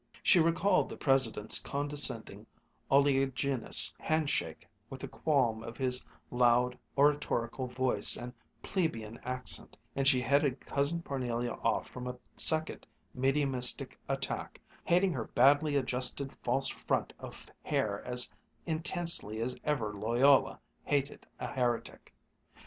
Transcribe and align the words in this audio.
She 0.23 0.39
received 0.39 0.89
the 0.89 0.97
President's 0.97 1.59
condescending, 1.59 2.47
oleaginous 2.89 3.93
hand 3.99 4.31
shake 4.31 4.65
with 4.89 5.03
a 5.03 5.07
qualm 5.07 5.63
at 5.63 5.77
his 5.77 6.03
loud 6.31 6.75
oratorical 6.97 7.67
voice 7.67 8.17
and 8.17 8.33
plebeian 8.63 9.19
accent, 9.19 9.77
and 9.95 10.07
she 10.07 10.19
headed 10.19 10.59
Cousin 10.59 11.03
Parnelia 11.03 11.51
off 11.63 11.87
from 11.87 12.07
a 12.07 12.17
second 12.35 12.87
mediumistic 13.13 13.95
attack, 14.09 14.59
hating 14.83 15.13
her 15.13 15.25
badly 15.25 15.75
adjusted 15.75 16.35
false 16.37 16.67
front 16.69 17.13
of 17.19 17.45
hair 17.61 18.01
as 18.03 18.27
intensely 18.65 19.39
as 19.39 19.55
ever 19.63 19.93
Loyola 19.93 20.59
hated 20.83 21.27
a 21.39 21.45
heretic. 21.45 22.11